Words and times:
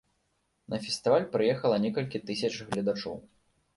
На 0.73 0.77
фестываль 0.85 1.27
прыехала 1.37 1.77
некалькі 1.85 2.23
тысяч 2.31 2.55
гледачоў. 2.71 3.15